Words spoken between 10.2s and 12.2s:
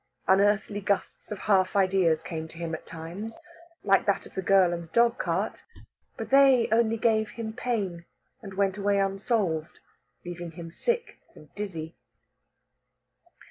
leaving him sick and dizzy.